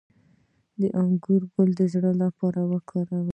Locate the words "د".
0.79-0.81, 1.79-1.81